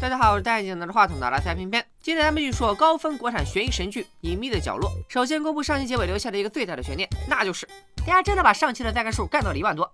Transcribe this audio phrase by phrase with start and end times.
[0.00, 1.84] 大家好，我是戴眼镜拿着话筒的拉塞偏偏。
[2.00, 4.88] 今天咱们继续说高分国产悬疑神剧《隐秘的角落》。
[5.12, 7.66] 首先公布上期结尾留下的一个最大的悬念，那就是
[8.06, 9.92] 大家真的把上期的赞看数干到了一万多。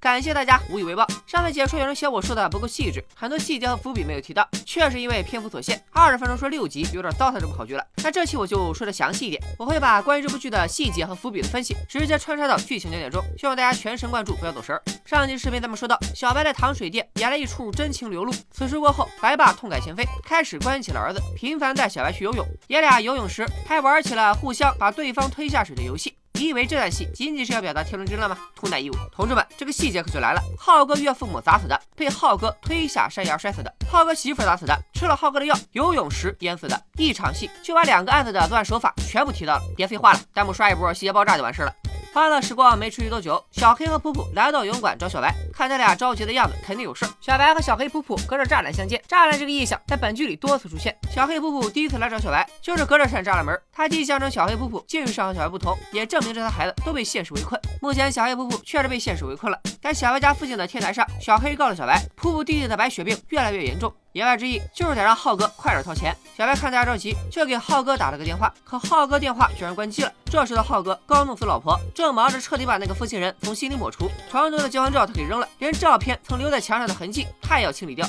[0.00, 1.06] 感谢大家，无以为报。
[1.26, 7.84] 上次解说有人嫌我说的不够细致，很多细节和伏笔没有提到，确实因为篇幅所限，二十分钟说六集，有点糟蹋这部好剧了。
[8.02, 14.80] 那这期我就说的详细一点，我会把关于这部剧的细节和伏笔的分析直接穿插到剧情讲解中，希望大家全神贯注，不要走神。
[15.04, 18.32] 上集视频咱们说到，小白在糖水店演了一出真情流露。
[18.50, 26.14] 此事过后，白爸痛改前非，开始关起了儿子，频繁带小白去游泳，爷俩游泳时还玩起了互相把对方推下水的游戏。
[26.34, 28.38] 你以为这段戏仅仅是要表达天伦之乐吗？
[28.54, 30.40] 突乃义务，同志们，这个细节可就来了。
[30.58, 36.80] 浩哥岳父母砸死的，被浩哥推下山崖摔死的；浩哥媳妇砸死的，吃了浩哥的药，游泳时淹死的。
[36.96, 39.62] 一场戏就把两个案子的作案手法全部提到了。
[39.76, 41.74] 别废话了，弹幕刷一波细节爆炸就完事了。
[42.12, 47.06] 欢乐时光没持续多久，小黑和普普来到游泳馆找小白，看他俩着急的样子，肯定有事。
[47.20, 50.92] 小白和小黑、普普隔着栅栏相见，栅栏这个意象在本剧里多次出现。
[51.08, 53.56] 小黑、普普第一次来找小白，就是隔着扇栅栏门。
[53.72, 57.60] 他既象征小黑、普普境遇上和小白不同，也证明这他孩子都被现实围困。
[57.80, 63.92] 目前小黑、普普确实被现实围困了，在小白家附近的天台上，小黑告诉小白，普普弟弟的白血病越来越严重。
[64.12, 66.16] 言外之意就是得让浩哥快点掏钱。
[66.36, 70.12] 小白看大家着急，却给浩哥打了个电话，可浩哥电话居然关机了。
[70.24, 74.10] 这时的浩哥刚弄死老婆，正忙着彻底把那个负心人从心里抹除。
[74.30, 78.08] 床头的结婚照他给扔了，连照片曾留在墙上的痕迹他也要清理掉。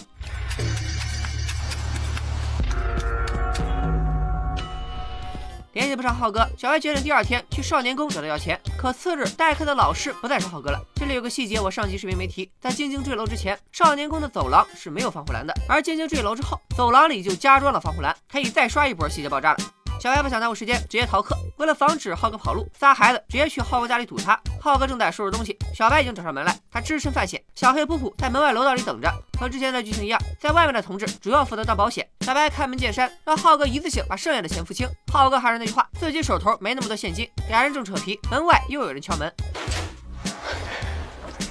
[5.74, 8.60] 联系不上浩哥，小白决定第二天去少年宫找他要钱。
[8.78, 10.80] 可次日代课的老师不再是浩哥了。
[10.96, 19.58] 这里有个细节，我上集视频没提，在晶晶坠楼之前，少年宫的走廊是没有防护栏的，而晶晶坠楼之后，走廊里就加装了防护栏，可以再刷一波细节爆炸了。
[20.02, 21.38] 小白不想耽误时间，直接逃课。
[21.58, 24.36] 为了防止浩哥跑路，仨孩子直接去浩哥家里堵他。
[24.60, 27.40] 浩哥正在收拾东西，小白已经找上门来，他只身犯险。
[27.54, 32.04] 小黑、普普在门外楼道里等着，和之前的剧情一样，在外面的同志主要负责当保险。
[32.22, 34.90] 小白开门见山，让浩哥一次性把剩下的钱付清。
[35.14, 37.30] 浩哥还是那句话，自己手头没那么多现金。
[37.48, 39.32] 俩人正扯皮，门外又有人敲门。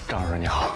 [0.08, 0.74] 张主任你好。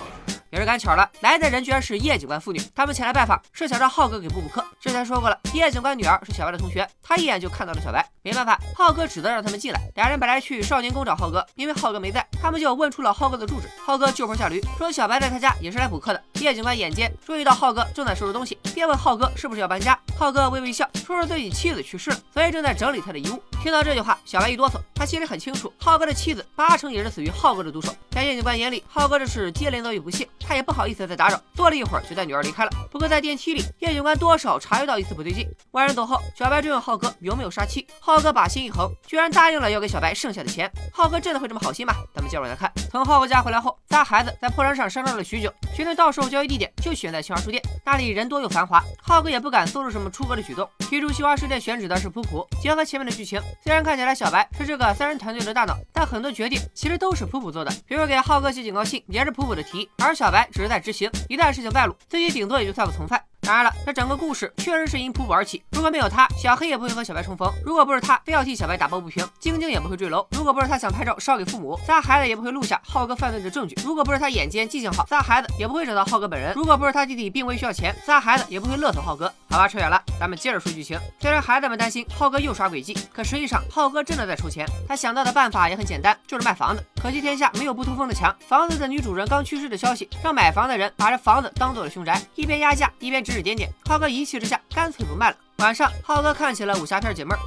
[0.55, 2.63] 也是赶巧了，来的人居然是叶警官父女。
[2.77, 4.65] 他们前来拜访，是想让浩哥给补补课。
[4.81, 8.09] 之前说过了，叶警官女儿是小白的同学，他一眼就看到了小白。
[8.25, 9.79] 没办法，浩哥只得让他们进来。
[9.97, 13.69] 俩人本来去少年宫找浩哥，因为浩哥没在，他们就问出了浩哥的住址。
[13.85, 16.23] 浩哥就坡下驴，说小白在他家也是来补课的。
[16.41, 19.99] 叶警官眼尖，注意到浩哥正在收拾东西，便问浩哥是不是要搬家。
[20.19, 23.43] 浩哥微微一笑，说是自己妻子去世了，所以正在整理他的遗物。
[23.62, 27.95] 听到这句话，小白一哆嗦，他心里很清楚，浩哥的妻子八成也是死于浩哥的毒手。
[28.11, 30.27] 在叶警官眼里，浩哥这是接连遭遇不幸。
[30.47, 32.71] 他也不好意思再打扰，坐了一会儿就带女儿离开了。
[32.91, 35.49] 不过在电梯里，叶警官多少察觉到一丝不对劲。
[35.71, 40.71] 外人走后，小白追问浩哥有没有杀妻，浩浩哥把心一横，居然答应了要给小白剩下的钱。
[40.93, 41.95] 浩哥真的会这么好心吗？
[42.15, 42.73] 咱们接着往下看。
[42.89, 48.81] 从浩哥家回来后，仨孩子在破山上商量了许久，决定到时候交易地点就选在新华书店，那里人多又繁华。
[49.03, 52.47] 浩哥也不敢做出什么出格的举动，提出新华书店选址的是普普。
[52.63, 57.73] 结合前面的剧情，虽然看起来小白是这个三人团队的大脑，但很多决定其实都是普普做的。
[57.85, 61.11] 比如给浩哥写警告信，也是普普的提议，而小白只是在执行。
[61.29, 63.21] 一旦事情败露，自己顶多也就算个从犯。
[63.44, 65.62] 当然了，这整个故事确实是因普普而起。
[65.72, 79.32] 如果没有他，小黑也不会和小白重逢；如果不是他非要替小白打抱不平，晶晶也不会坠楼；如果不是他想拍照烧给父母，仨孩子也不会录下浩哥犯罪的证据；如果不是他眼尖记性好，仨孩子也不会找到浩哥本人；如果不是他弟弟病危需要钱，仨孩子也不会勒索浩哥。
[79.55, 80.99] 好吧，扯远了，咱们接着说剧情。
[81.21, 84.67] 虽然孩子们担心浩哥又耍诡计，可实际上浩哥真的在筹钱。
[84.89, 86.85] 他想到的办法也很简单，就是卖房子。
[87.01, 93.71] 可惜天下没有不通风的墙，房子的女主人刚去世的消息，让买房的人把这房子当做了凶宅，一边压价一边指指点点。
[93.87, 94.09] 浩哥。
[94.09, 95.37] 一气之下，干脆不卖了。
[95.59, 97.41] 晚上，浩哥看起了武侠片解闷儿。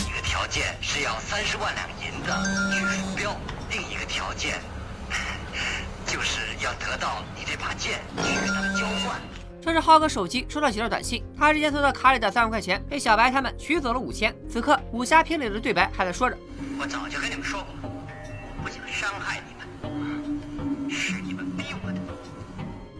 [0.00, 3.34] 一个条件是要三十万两银子去鼠标，
[3.70, 4.60] 另一个条件
[6.04, 9.18] 就是要得到你这把剑去跟他们交换。
[9.64, 14.34] 这是浩哥手机收到几条短信，他之前存到卡里的三万块钱被小白他们取走了五千。
[14.46, 16.36] 此刻，武侠片里的对白还在说着
[16.78, 21.98] ：“我早就跟你们说过，我不想伤害你们，是你们逼我的。”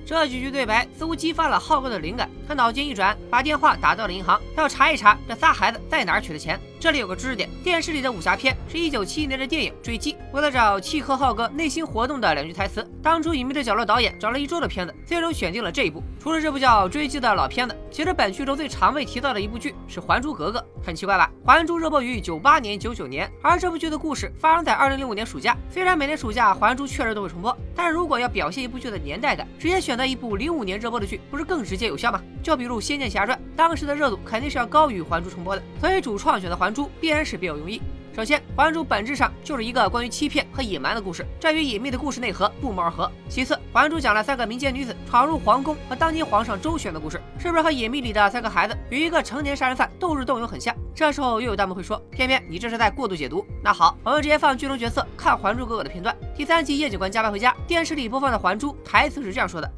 [0.06, 6.60] 这几句对白似乎激发了浩哥的灵感，他脑筋一转，把电话打到了银行，他要查一查这仨孩子在哪儿取的钱。
[6.78, 16.02] 这里有个知识点，电视里的武侠片是一九七一年的电影《追击》，为了找契合浩哥内心活动的两句台词，当初《隐秘的角落》导演找了一周的片子，最终选定了这一部。
[16.20, 21.30] 除了这部叫《追击》的老片子，其实本剧中最常被提到的一部剧是《还珠格格》，很奇怪吧？
[21.46, 25.56] 《还珠》热播于九八年、九九年，而这部剧的故事发生在二零零五年暑假。
[25.70, 32.20] 虽然每年暑假《还珠》确实都会重播，但是如果要表现一部剧的年代感，直接选择一部零五年热播的剧，不是更直接有效吗？
[32.44, 37.80] 就比如《仙剑奇侠传》，当时的热度肯定是要高于《还珠》重播的，所以主创选择《还珠》，必然是别有用意。
[38.14, 43.10] 首先，《还珠》本质上就是一个关于欺骗和隐瞒的故事，这与隐秘的故事内核不谋而合。
[43.30, 50.72] 其次，《还珠》讲了三个民间女子闯入皇宫和当今皇上周旋的故事，是不是和隐秘里的三个孩子与一个成年杀人犯斗智斗勇很像？
[50.94, 53.44] 这时候又有弹幕会说，偏偏你这是在过度解读。
[53.62, 56.14] 那好，我们直接放剧中角色看《还珠格格》的片段。
[56.36, 59.68] 第三集，叶警官加班回家，电视里播放的《还珠》台词是这样说的：“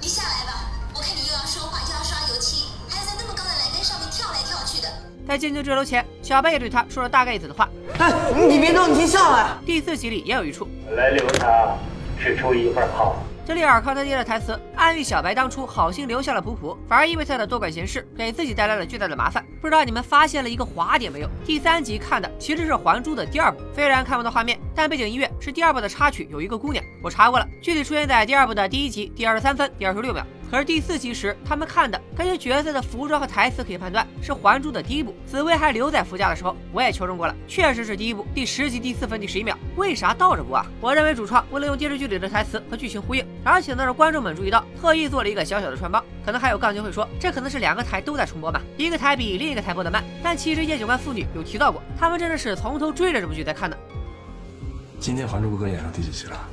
[0.00, 0.70] 你下来吧，
[5.26, 7.68] 在进军坠楼前，小白也对他说了大概意思的话。
[7.98, 8.12] 哎，
[8.48, 9.48] 你别动，你先下来。
[9.64, 11.76] 第四集里也有一处，来留他，
[12.18, 13.16] 只出一份好。
[13.46, 19.44] 这里尔康他爹的台词，暗喻小白当初好心留下了普普，反而因为他的多管闲事，给自己带来了巨大的麻烦。
[19.60, 21.28] 不知道你们发现了一个滑点没有？
[21.44, 30.24] 第三集看的其实是《还珠》的第二部，虽然看不到画面，但背景音乐是第二部的插曲，有一个姑娘，我查过了，具体出现在第二部的第一集第二十三分第二十六秒。
[30.54, 35.12] 可是第四集时，他们看的根据角色的服装和台词可以判断是《还珠》的第一部。
[35.26, 39.58] 紫薇还留在福家的时候，我也求证过了，确实是第一部第十集第四分第十一秒。
[39.74, 40.64] 为啥倒着播啊？
[40.80, 46.00] 我认为主创为了用电视剧里的台词和剧情呼应，而且呢让观众们注意到，特意做了一个小小的穿帮。
[46.24, 50.04] 可能还有杠精会说，这可能是两个台都在重播吧，一个台比另一个台播的慢。
[50.22, 53.76] 但其实叶警官父女有提到过，他们真的是从头追着这部剧在看的。
[55.00, 56.48] 今天《还珠格格》演上第几集了？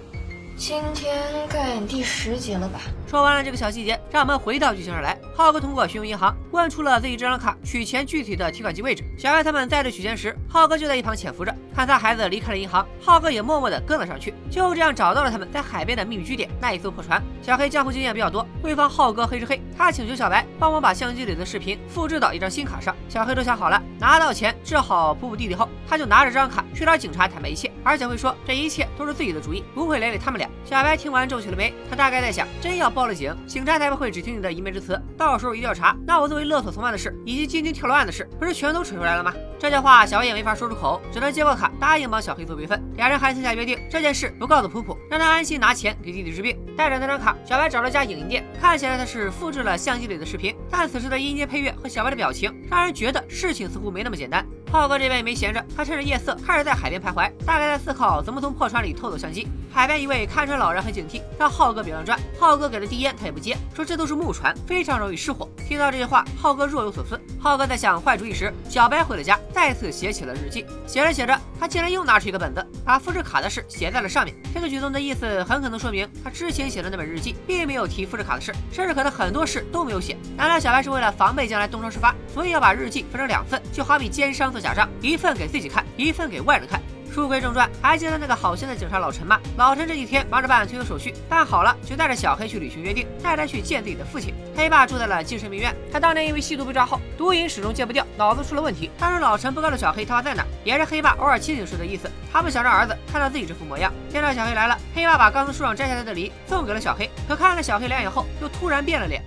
[0.57, 2.79] 今天该演第十集了吧？
[3.11, 5.19] 说完了这个小细节，让我们回到剧情上来。
[5.35, 9.03] 浩哥通过询问银行，问出了自己这张卡取钱具体的提款机位置。
[9.17, 11.53] 小白他们在这取钱时，浩哥就在一旁潜伏着。
[11.75, 14.33] 看他孩子离开了银行，浩哥也默默地跟了上去。
[14.49, 17.21] 就这样找到了他们在海边的秘密据点——那一艘破船。
[17.41, 19.61] 小黑江湖经验比较多，会帮浩哥黑吃黑。
[19.77, 22.95] 他请求小白帮忙把相机里的视频复制到一张新卡上。
[23.09, 27.69] 小黑都想好了，拿到钱治好普普弟弟后，他就拿着这张卡去找警察坦白一切。
[27.83, 30.49] 而且会说，这一切都是自己的主意，不会连累他们俩。
[30.63, 39.33] 小白听完皱起了眉，他大概在想，真要报报了警，警察才不会只听你的一面之词，到时候一调查，那我作为勒索从犯的事，以及晶晶跳楼案的事，不是全都扯出来了吗？
[39.57, 42.79] 这些话小白也没法说出口，只能接过卡，答应帮小黑做备份。
[42.97, 46.55] 俩人还私下约定，这件事不告诉普普，让他安心拿钱给弟弟治病。
[46.77, 54.45] 带着那张卡，小白找了家影音店，看起来他是复制了相机里的视频，但此时的音阶配乐和小白的表情，让人觉得事情似乎没那么简单。
[54.71, 59.49] 浩哥这边也没闲着，他趁着夜色开始在海边徘徊，大概在思考怎么从破船里偷走相机。
[59.69, 62.17] 海边一位看船老人很警惕，让浩哥别乱转。
[62.39, 65.47] 浩哥给了递烟，他也不接，说这都是木船，非常容易失火。
[65.67, 67.19] 听到这些话，浩哥若有所思。
[67.37, 70.65] 浩哥在想坏主意时，小白回了家，再次写起了日记。
[70.87, 74.33] 写着写着，他竟然又拿出一个本子，把复制卡的事写在了上面。
[74.53, 80.17] 这个举动的意思很可能说明，他之前写的那本日记并没有提复制卡的事，甚至可能很多事都没有写。
[80.37, 86.79] 难道小白是为了防备将来东窗事发，所以要把日记分成两份，就好比奸商做假账，一份给自己看，一份给外人看。
[87.11, 89.39] 书归正传，还记得那个好心的警察老陈吗？
[89.57, 94.35] 老陈这几天忙着办退休手续，办好了就带着小黑去履行约定，带他去见自己的父亲。
[94.55, 98.91] 黑爸住在了精神病院，他当年因为吸毒被抓后，毒瘾始终戒不掉，脑子出了问题。
[98.99, 102.07] 当时老陈不告诉小黑他爸在哪，也是黑爸偶尔清醒时的意思。
[102.31, 103.91] 他不想让儿子看到自己这副模样。
[104.09, 109.21] 见到小黑来了，黑爸把刚从树上摘下来的梨送给了小黑，可看了小黑两眼后，又突然变了脸。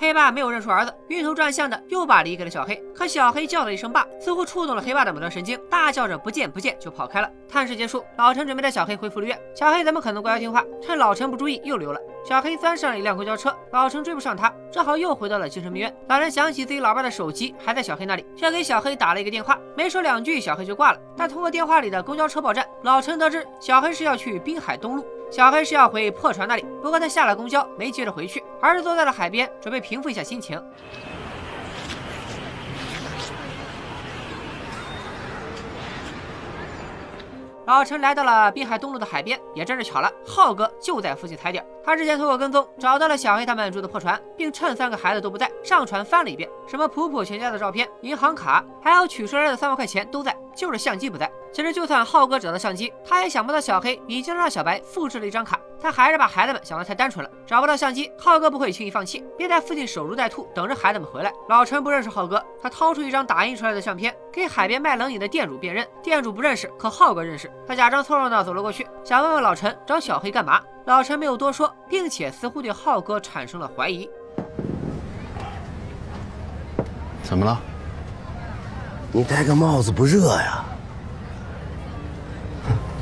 [0.00, 2.80] 黑爸没有认出儿子，晕头转向的又把梨给了小黑。
[2.94, 7.28] 可小黑叫了一声“爸”，似乎触动了黑爸的某段神经，大叫着不见不见就跑开了。
[7.48, 9.36] 探视结束，老陈准备带小黑回福利院。
[9.56, 10.64] 小黑怎么可能乖乖听话？
[10.80, 11.98] 趁老陈不注意，又溜了。
[12.24, 15.92] 小黑钻上了一辆公交车，老陈追不上他，只好又回到了精神病院。
[16.08, 20.98] 老陈想起自己老爸的手机还在小黑那里，却给小黑打了一个电话，没说两句，小黑就挂了。
[21.16, 25.04] 但通过电话里的公交车报站，老陈得知小黑是要去滨海东路。
[25.30, 30.60] 小黑是要回破船那里，不过他下了公交没接着回去，而是坐在了海边，准备平复一下心情。
[37.66, 41.62] 老陈来到了滨海东路的海边，也真是巧了，浩哥就在附近踩点。
[41.84, 51.30] 他之前通过跟踪找到了小黑他们住的破船，并趁三个孩子都不在，上船翻了一遍，什么普普全家的照片、银行卡，还有取出来的三万块钱都在，就是相机不在。
[51.58, 55.58] 其实就算浩哥找到相机，他也想不到小黑已经让小白复制了一张卡。
[55.82, 57.28] 他还是把孩子们想得太单纯了。
[57.44, 61.32] 找不到相机，浩哥不会轻易放弃，便在附近守株待兔，等着孩子们回来。
[61.48, 65.84] 老陈不认识浩哥，他掏出一张打印出来的相片，给海边卖冷饮的店主辨认。
[66.00, 67.50] 店主不认识，可浩哥认识。
[67.66, 70.60] 他假装凑热闹走了过去，想问问老陈找小黑干嘛。
[70.84, 74.08] 老陈没有多说，并且似乎对浩哥产生了怀疑。
[77.24, 77.60] 怎么了？
[79.10, 80.64] 你戴个帽子不热呀？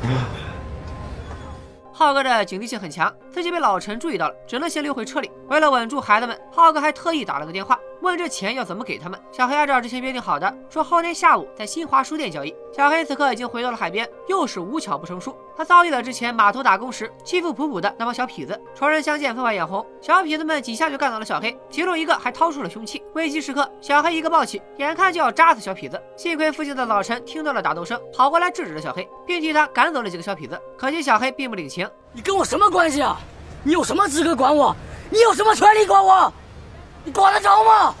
[1.91, 5.31] 浩哥的警惕性很强，自己被老陈注意到了，只能先溜回车里。
[5.47, 9.19] 为了稳住孩子们，浩哥还特意打了个电话，问这钱要怎么给他们。
[9.31, 12.55] 小黑按照之前约定好的，说后天下午在新华书店交易。
[12.71, 15.35] 小黑此刻已经回到了海边，又是无巧不成书。
[15.57, 18.61] 他遭遇了之前码头打工时欺负普普的那帮小痞子。
[18.75, 23.01] 仇人相见，分外眼红，小痞子们几下就干倒了小黑，其中一个还掏出了凶器。
[23.13, 30.61] 危机时刻，小黑一个暴起，眼看就要扎死小痞子，幸亏附近的老陈听到了打斗声，跑过来制止了小黑，并替他赶走了几个小痞子。
[30.77, 33.19] 可惜小黑并不领情，你跟我什么关系啊？
[33.63, 34.75] 你有什么资格管我？
[35.09, 36.31] 你有什么权利管我？
[37.03, 37.95] 你管得着吗？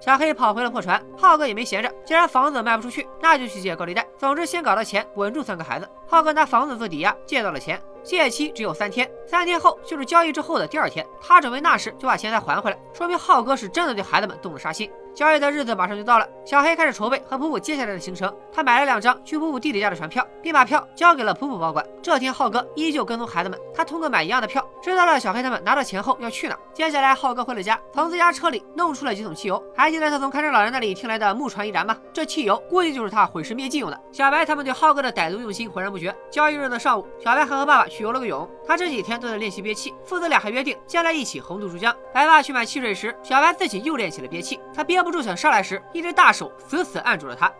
[0.00, 1.92] 小黑跑回了破船，浩哥也没闲着。
[2.06, 4.06] 既然房子卖不出去，那就去借高利贷。
[4.16, 5.86] 总之，先搞到钱，稳住三个孩子。
[6.06, 9.08] 浩哥拿房子做抵押，借到了钱，借期只有三天。
[9.26, 14.90] 三天后就是交易之后的第二天，他准备那时就把钱再还回来，说明浩哥是真的对孩子们动了杀心。
[15.20, 18.34] 交易的日子马上就到了，小黑开始筹备和普普接下来的行程。
[18.50, 21.86] 他买了两张去普普弟弟家的船票，并把票交给了普普保管。
[22.00, 26.56] 这天，浩哥依旧跟踪孩子们，他通过买一样的票，知道了小黑他们拿到钱后要去哪。
[26.72, 29.62] 接下来，浩哥回了家，从自家车里弄出了几桶汽油。
[29.76, 31.94] 还记得他从看守老人那里听来的木船一燃吗？
[32.14, 34.00] 这汽油估计就是他毁尸灭迹用的。
[34.10, 36.16] 小白他们对浩哥的歹毒用心浑然不觉。
[36.30, 38.48] 交易日的上午，小白还和爸爸去游了个泳。
[38.66, 41.94] 他这几天都在练习憋气，父子俩还约定将来一起横渡珠江。
[42.10, 44.58] 白爸去买汽水时，小白自己又练起了憋气。
[44.74, 47.50] 他憋不住想上来时，一只大手死死按住了他。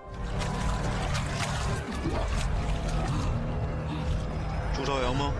[4.74, 5.32] 朱朝阳吗？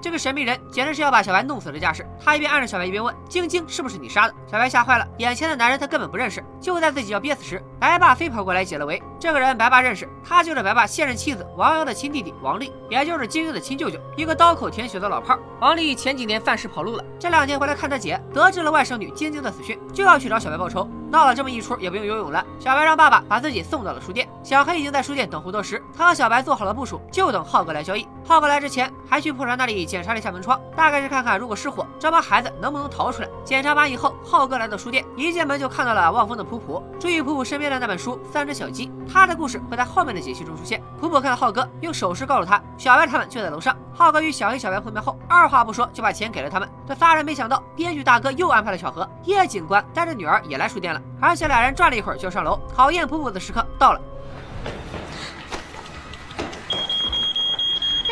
[0.00, 2.06] 这个神秘人简直是要把小白弄死的架势。
[2.22, 6.44] 他一边按着小白，一边问：“晶晶是不是你杀的？”小白吓坏了，眼前的男人他根本不认识。
[6.60, 9.02] 就在自己要憋死时，白爸飞跑过来解了围。
[9.24, 15.38] 这个人白爸认识，他就是白爸现任妻子王瑶的亲弟弟王丽，也就是晶晶的亲舅舅，一个刀口舔血的老炮。
[15.62, 20.86] 王丽前几年犯事跑路了，这两天回来看他姐，得知了外甥女晶晶的死讯，就要去找小白报仇。
[21.10, 22.44] 闹了这么一出，也不用游泳了。
[22.58, 24.28] 小白让爸爸把自己送到了书店。
[24.42, 28.06] 小黑已经在书店等候多时，他和小白做好了部署，就等浩哥来交易。
[28.26, 33.28] 浩哥来之前，还去破船那里检查了一下门窗，大概是看看如果失火，这帮孩子能不能逃出来。
[33.44, 36.82] 检查完以后，浩哥来到书店，一进门就看到了望风的普普。
[36.98, 40.82] 注意普普身边的那本书《三只小鸡》，他的故事会在后面的解析中出现。
[40.98, 43.76] 普普看到浩哥，用手势告诉他，小白他们就在楼上。
[43.94, 46.68] 浩哥与小黑、小白碰面后，二话不说就把钱给了他们。
[46.84, 52.58] 这仨人没想到，编剧大哥又安排了巧合，叶警官带着女儿也来书店了，而且俩人转了一会儿就上楼。
[52.74, 54.00] 考验普普的时刻到了。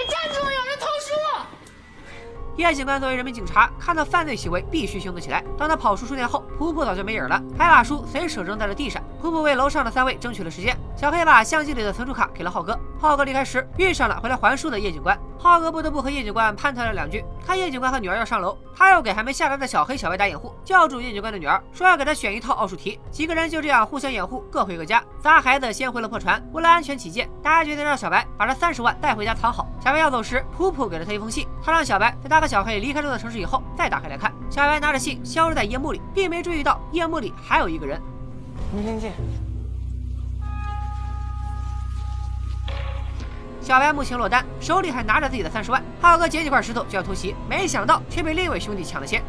[0.08, 0.38] 站住！
[0.38, 1.10] 有人偷书！
[2.56, 5.42] 叶警官作为人民警察，看到犯罪行为必须行动起来。
[5.56, 9.02] 当他跑出书店后，普普早就没影了，还把书随手扔在了地上。
[9.20, 10.76] 普普为楼上的三位争取了时间。
[10.94, 12.78] 小黑把相机里的存储卡给了浩哥。
[13.00, 17.24] 浩哥离开时遇上了回来还书的叶警官，浩哥不得不和叶警官攀谈了两句。
[17.44, 23.00] 看叶警官和女儿要上楼，他又给还没下来的小黑、小白打掩护，叫住叶警官的女儿，说要给他选一套奥数题。
[23.10, 25.02] 几个人就这样互相掩护，各回各家。
[25.22, 26.42] 仨孩子先回了破船。
[26.52, 29.66] 为了安全起见，大家决定让小白把这三十万带回家藏好。
[29.80, 34.32] 小白要走时，普普给了他一封信，他让小白在他和小黑离开这座城市以后再打开来看。
[34.50, 38.02] 小白拿着信消失在夜幕里，并没注意到夜幕里还有一个人。
[38.74, 39.12] 明天见。
[43.60, 45.80] 小白目前落单，手里还拿着自己的三十万。
[46.00, 49.22] 浩哥捡几块石头就要偷袭，没想到却被另一位兄弟抢了先。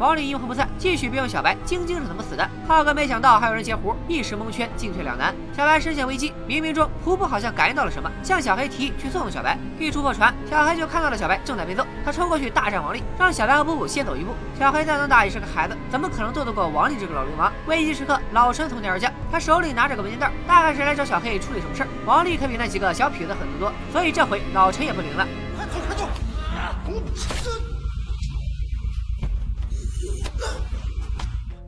[0.00, 2.48] 王丽阴魂不散，继续逼问小白晶晶是怎么死的。
[2.66, 5.34] 浩哥没想到还有人截胡，一时蒙圈，进退两难。
[5.54, 9.58] 小白深陷危机，冥冥中普普好像感应到了什么，向小黑提议去送送小白。
[9.78, 14.32] 一出破船，小黑就看到了小白正在被揍，他冲过去大战王丽，让小白和普普先走一步。
[14.58, 17.52] 小黑再能打也是个孩子，怎么可能斗得过王丽这个老流氓？
[17.66, 21.88] 危急时刻，老陈从天而降，他手里拿着个文件袋，大概是来找小黑处理什么事儿。
[22.06, 25.28] 王丽可比那几个小痞子狠得多，所以这回老陈也不灵了。
[25.58, 27.69] 快走，快走！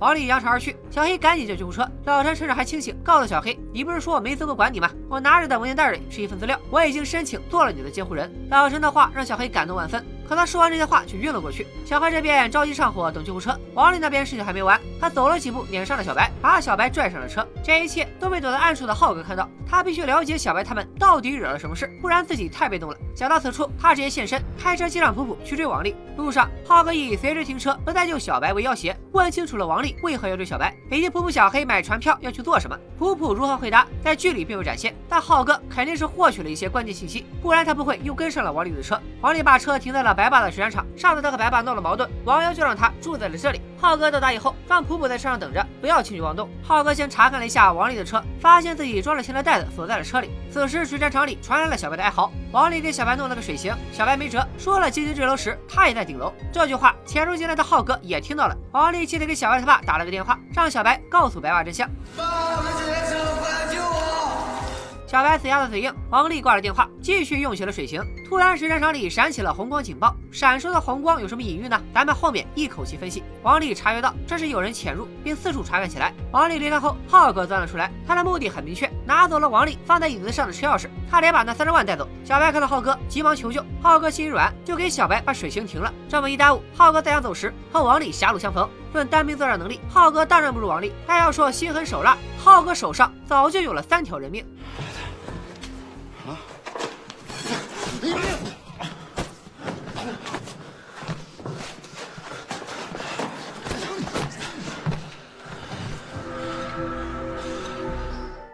[0.03, 1.89] 王丽扬长而去，小黑赶紧叫救护车。
[2.07, 4.91] 老陈趁着还清醒，告诉小黑：“你不是说我没资格管你吗？
[5.09, 11.67] 我拿着的文件袋里是一份资料，我已经申请做了你的监护人。”老陈的话让小黑感动万分，可他说完这些话就晕了过去。
[11.85, 17.47] 小黑这边着急上火等救护车，王丽那边事情还没完，他走了几步撵上了小白，把小白拽上了车。
[17.63, 22.97] 这一切都被躲在暗处的浩哥看到，他必须了解小白他们到底惹了什么事，不然自己太被动了。
[23.15, 25.95] 想到此处，他直接现身，开车接上普普去追王丽。
[26.17, 32.79] 路上，浩哥以随时停车不再救小白为要挟，问清楚了王丽为何要追小白，以及普普小黑买船票要去做什么。
[32.99, 38.99] 普普如何回答，在剧里并未展现，但浩哥肯定是获取了一些关键信息，不然他不会又跟上了王丽的车。
[39.21, 43.61] 王丽把车停在了白白爸的水产厂，上次他和白爸闹了矛盾，王瑶就让他住在了这里。
[43.77, 46.49] 浩哥到达以后，让普普在车上等着，不要轻举妄动。
[46.63, 50.31] 浩哥先查看了一下王丽的车，发现自己装了钱的袋子锁在了车里。
[50.49, 56.33] 此时水产厂里传来了小白的哀嚎，王丽给小白弄了个水刑，小白没辙，说了进行坠楼时他也在顶楼。
[56.53, 61.91] 这句话潜入进来的浩哥也听到了，王丽气得给小白他爸打了个电话，让小白告诉白爸真相。
[62.17, 62.23] 爸，
[62.59, 65.09] 我们姐姐死了，快来救我！
[65.09, 68.01] 小白死鸭子嘴硬，王丽挂了电话，继续用起了水刑。
[68.33, 71.79] 突然，水战场里闪起了红光警报，闪烁的红光有什么隐喻呢？
[71.93, 73.23] 咱们后面一口气分析。
[73.43, 76.15] 王丽察觉到这是有人潜入，并四处查看起来。
[76.31, 82.09] 王丽离开后，浩哥钻了出来，他的目的很明确，拿走了王丽放在椅子上的车钥匙，他得把那三十万带走。
[82.25, 85.93] 小白看到浩哥，急忙求救，浩哥心软，就给小白把水刑停了。
[86.09, 88.67] 这么一耽误，浩哥再想走时，和王丽狭路相逢。
[88.95, 94.43] 论单兵作战能力，浩哥当然不如王丽，但要说心狠手辣，浩哥手上早就有了三条人命。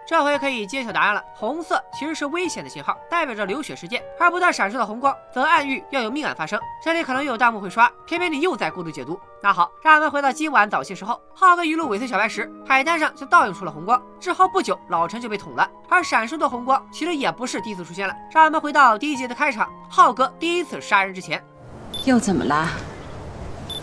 [0.09, 1.23] 这回可以揭晓答案了。
[1.35, 6.59] 红色其实是危险的信号，代表着流血事件；而不断闪烁的红光，则暗喻要有命案发生。
[6.83, 9.21] 这里可能有弹幕会刷，偏偏你又在过度解读。
[9.43, 14.03] 那好，让我们回到今晚早些时候，浩哥一路尾随小白时，海滩上就倒映出了红光。
[14.19, 15.71] 之后不久，老陈就被捅了。
[15.91, 18.15] 而闪烁的红光其实也不是第一次出现了。
[18.33, 21.45] 让我们回到第一集的开场，浩哥第一次杀人之前，
[22.07, 22.67] 又怎么了？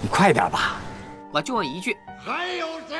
[0.02, 0.78] 你快点吧！
[1.32, 2.98] 我就问一句，还有谁？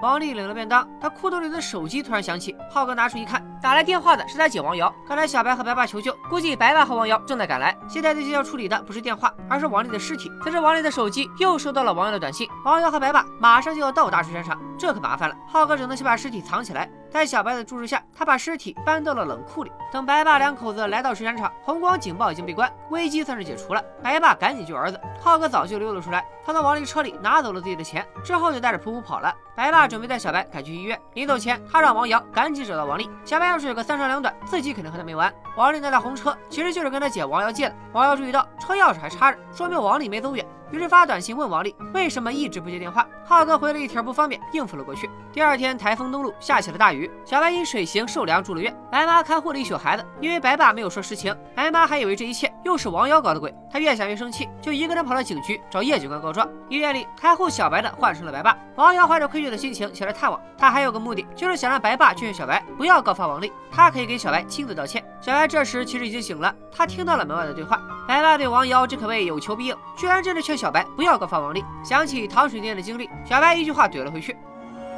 [0.00, 4.92] 王丽领了便当，她裤兜里的手机突然响起，浩哥拿出一看，打来电话的是他姐王瑶。
[5.06, 7.76] 刚才小白和白爸求救，估计白爸和王瑶正在赶来。
[7.86, 10.32] 现在最需要处理的不是电话，而是王丽的尸体。
[10.42, 15.34] 此时王丽的手机又收到了王瑶的短信，王瑶和白爸马上就要到达水山上，这可麻烦了。
[15.46, 16.88] 浩哥只能先把尸体藏起来。
[17.10, 19.72] 在小白的注视下，他把尸体搬到了冷库里。
[19.92, 23.82] 等白爸两口子来到水产厂，红光警报已经被关，危机算是解除了。
[24.00, 26.24] 白爸赶紧救儿子，浩哥早就溜了出来。
[26.46, 29.34] 他从王丽车里拿走了自己的钱，之后就带着普普跑了。
[29.56, 33.10] 白爸准备带小白赶去医院，临走前他让王瑶赶紧找到王丽。
[33.24, 35.32] 小白要是有个三长两短，自己肯定和他没完。
[35.56, 37.74] 王丽那辆红车其实就是跟他姐王瑶借的。
[37.92, 40.46] 王瑶注意到车钥匙还插着，说明王丽没走远。
[40.70, 43.06] 于是发短信问王丽为什么一直不接电话。
[43.24, 45.08] 浩哥回了一条不方便，应付了过去。
[45.32, 47.10] 第二天台风登陆，下起了大雨。
[47.24, 50.04] 小白因水行受凉住了院，白妈看护了一宿孩子。
[50.20, 53.54] 因为白爸没有说实情，白妈还以为这一切又是王瑶搞的鬼。
[53.72, 56.48] 她越想越生气，就一个人跑到警局找叶警官告状。
[56.68, 58.56] 医院里看护小白的换成了白爸。
[58.74, 65.04] 王瑶怀着愧疚的心情前来探望，他还有个目的，就是想让白爸劝劝小白不要告发王丽，他可以给小白亲自道歉。
[65.20, 67.80] 小白这时其实已经醒了，他听到了门外的对话。
[68.08, 71.64] 白爸对王瑶这可谓有求必应，居然真的劝小白不要告发王丽。
[71.82, 74.36] 想起糖水店的经历，小白一句话怼了回去：“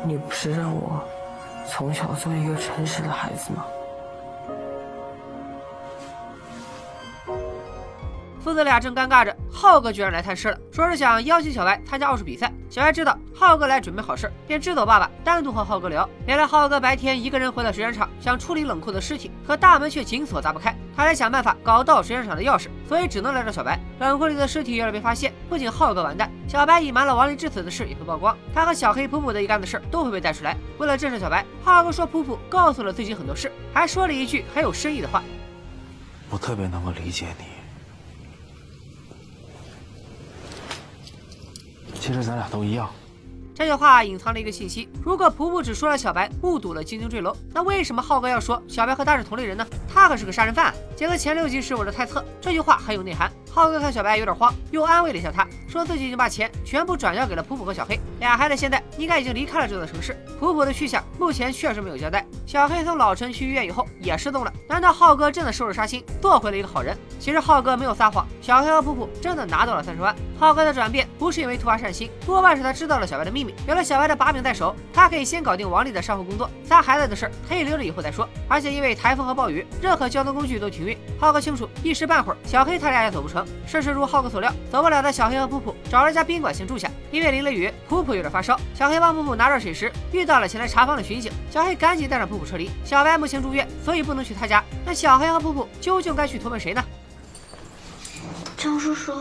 [0.04, 1.00] 你不是让我
[1.68, 3.64] 从小做一个诚实的孩子吗？”
[8.42, 12.52] 父子俩正尴尬着，浩哥居然来探视了，说是想邀请小白参加奥数比赛。
[12.68, 16.08] 小白知道浩哥来准备好事，便支走爸爸，单独和浩哥聊。
[16.26, 20.76] 原来浩哥白天一个人回到水产厂，想处理冷库的尸体，可大门却紧锁，砸不开。
[20.96, 23.78] 他得想办法搞到水产厂的钥匙，所以只能来找小白。
[24.00, 30.56] 冷库里的尸体要是被发现，不仅浩哥完蛋，小白隐瞒了王丽致死的事也会曝光，他和小黑、普普的一干子事都会被带出来。
[30.78, 35.22] 为了震慑小白，浩哥说普普告诉了自己很多事，还说了一句很有深意的话
[36.28, 37.44] ：“我特别能够理解你。”
[42.02, 42.90] 其实咱俩都一样。
[43.54, 49.64] 这句话隐藏了一个信息：如果普普只说了小白目睹了晶晶坠楼，那为什么浩哥要说小白和他是同类人呢？
[49.88, 50.74] 他可是个杀人犯。
[50.96, 53.30] 结合前六集时我的猜测，这句话很有内涵。
[53.48, 60.16] 浩哥看小白有点慌，又安慰了一下他，说自己已经把钱全部转交给了普普和小黑，俩孩子现在应该已经离开了这座城市。
[60.40, 62.26] 普普的去向目前确实没有交代。
[62.46, 66.96] 小黑从老陈去医院以后也失踪了，难道浩哥真的收拾杀心，做回了一个好人？
[67.20, 70.16] 其实浩哥没有撒谎，小黑和普普真的拿到了三十万。
[70.42, 78.28] 浩哥的转变不是因为突发善心，多半是他知道了小白的秘密，有了小白的把柄在手，他可以先搞定王丽的善后工作，仨孩子的事儿可以留着以后再说。
[78.48, 80.98] 而且因为台风和暴雨，任何交通工具都停运。
[81.16, 83.46] 浩哥清楚，一时半会儿小黑他俩也走不成。
[83.68, 86.90] 事实如浩哥所料，走不了的小黑和普普找了家宾馆先住下。
[87.12, 92.68] 因为淋了雨，普普有点发烧，小黑帮普普拿热水时遇到了前来查房的巡警，小黑赶紧带上普普撤离。
[92.84, 94.60] 小白目前住院，所以不能去他家。
[94.84, 96.84] 那小黑和普普究竟该去投奔谁呢？
[98.56, 99.14] 张叔叔。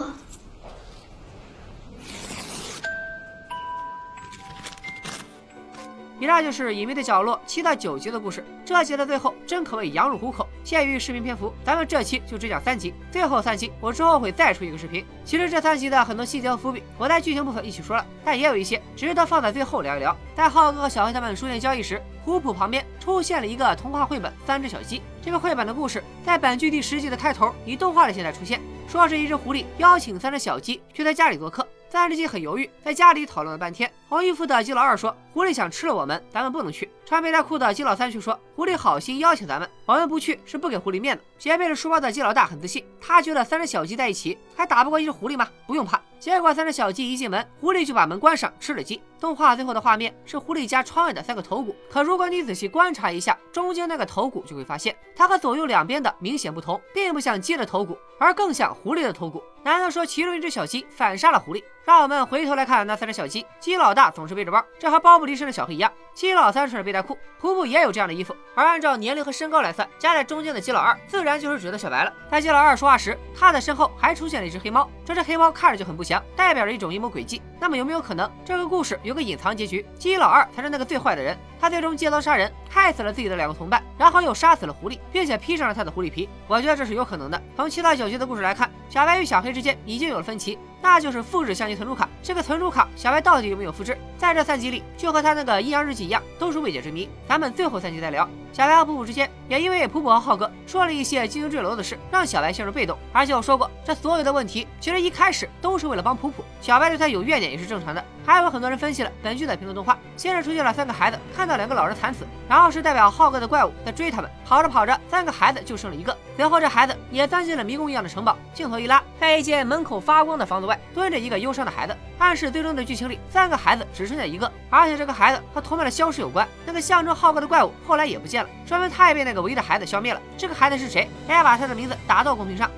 [6.21, 8.45] 以上就是《隐秘的角落》七到九集的故事。
[8.63, 10.47] 这集的最后真可谓羊入虎口。
[10.63, 12.93] 限于视频篇幅，咱们这期就只讲三集。
[13.11, 15.03] 最后三集我之后会再出一个视频。
[15.25, 20.15] 其实这三集的很多细节和伏笔，我在剧情部分一起说了，但也有一些值得放在最后聊一聊。
[20.35, 24.99] 在浩哥和小黑他们书店交易时，虎谱旁边出现了一个童话绘本《三只小鸡》。
[25.25, 31.67] 这个绘本的故事在本剧第十集的开头以动画的形态出现，说是一只狐狸邀请三只小鸡去他家里做客。
[31.89, 33.91] 三只鸡很犹豫，在家里讨论了半天。
[34.07, 45.47] 红衣服的鸡老二说：“狐狸想吃了我们，咱们不能去。”穿背带裤的鸡老三却说：“狐狸好心邀请咱们，我们不去是不给狐狸面子。”斜背着书包的鸡老大很自信，他觉得三只小鸡在一起还打不过一只狐狸吗？
[45.67, 45.99] 不用怕。
[46.19, 49.01] 结果三只小鸡一进门，狐狸就把门关上，吃了鸡。
[49.19, 59.41] 动画最后的画面是狐狸家窗外的三个头骨，可如果你仔细观察一下中间那个头骨，就会发现它和左右两边的明显不同，并不像鸡的头骨，而更像狐狸的头骨。
[59.63, 61.63] 难道说其中一只小鸡反杀了狐狸？
[61.83, 68.35] 让我们回头来看那三只小鸡，鸡老大总是背着包，这和包不离身的小黑一样；鸡老三穿着背带裤，普普也有这样的衣服。
[68.53, 72.13] 而按照年龄和身高来算，夹在中间的鸡老二自然就是指的小白了。
[72.29, 77.41] 在鸡老二说话时，他的身后还出现了一只黑猫，这只黑猫看着就很不祥，代表着一种阴谋诡计。
[77.59, 79.85] 那么有没有可能这个故事有个隐藏结局？
[79.97, 86.27] 鸡老二才是那个最坏的人，他最终借刀杀人，害死了自己的两个同伴，然后又杀死了狐狸，并且披上了他的狐狸皮。
[86.47, 87.41] 我觉得这是有可能的。
[87.55, 90.57] 从七到九集的故事来看，小白与小黑之间已经有了分歧。
[90.83, 93.95] 那就是复制相机存储卡，这个存储卡小白到底有没有复制？
[94.17, 97.07] 在这三集里，就和他那个阴阳日记一样，都是未解之谜。
[97.27, 98.27] 咱们最后三集再聊。
[98.53, 102.97] 小白和普普之间，也因为普普和浩哥说了一些金鹰坠楼的事，让小白陷入被动。
[103.13, 106.43] 而且我说过，这所有的问题其实一开始都是为了帮普普。
[106.61, 108.03] 小白对他有怨念也是正常的。
[108.25, 116.15] 还有很多人分析了本剧的评论动画，先是出现了三个孩子看到两个老人惨死，然后是代表浩哥的怪物在追他们，跑着跑着，三个孩子就剩了一个。
[116.35, 126.47] 随后这孩子也钻进了迷宫一样的城堡，镜头一拉，在一间门口发光的房子外蹲着一个忧伤的孩子，暗示最终的剧情里三个孩子只剩下一个，而且这个孩子和同伴的消失有关。
[126.65, 130.21] 那个象征浩哥的怪物后来也不见了，说明他也被那个唯一的孩子消灭了。
[130.37, 131.09] 这个孩子是谁？
[131.27, 132.69] 大家把他的名字打到公屏上。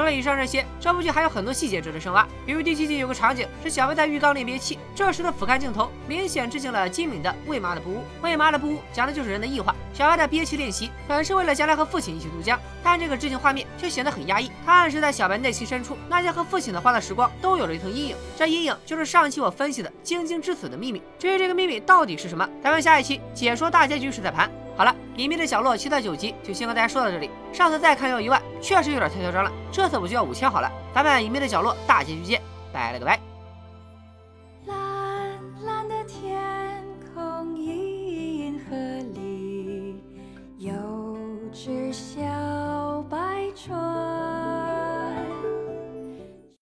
[0.00, 2.26] 除了以上这些，这部剧还有很多细节值得深挖。
[2.46, 7.96] 比如第七集有个场景是小白在浴缸里憋气，这时的俯瞰镜头明显致敬了金敏的《为妈的不污》。
[8.22, 9.76] 《为妈的不污》讲的就是人的异化。
[9.92, 14.50] 小白的憋气练习本是为了将来和父亲一起渡江，但这个致敬画面却显得很压抑。
[14.64, 18.16] 它暗示在小白内心深处，那些和父亲的欢乐时光都有了一层阴影。
[18.38, 21.02] 这阴影就是上期我分析的晶晶之死的秘密。
[21.18, 24.50] 至于这个秘密到底是什么，咱们下一期解说大结局时再盘。
[24.80, 27.28] 好了，隐秘的角落七到九集就先和大家说到这里。
[27.52, 29.52] 上次再看要一万，确实有点太嚣张了。
[29.70, 30.72] 这次我就要五千好了。
[30.94, 32.40] 咱们隐秘的角落大结局见，
[32.72, 33.29] 拜了个拜。